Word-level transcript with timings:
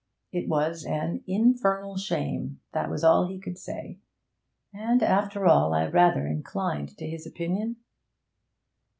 It 0.31 0.47
was 0.49 0.83
an 0.83 1.23
'infernal 1.27 1.95
shame,' 1.95 2.59
that 2.71 2.89
was 2.89 3.03
all 3.03 3.27
he 3.27 3.37
could 3.37 3.59
say. 3.59 3.99
And 4.73 5.03
after 5.03 5.45
all, 5.45 5.75
I 5.75 5.85
rather 5.85 6.25
inclined 6.25 6.97
to 6.97 7.07
his 7.07 7.27
opinion. 7.27 7.75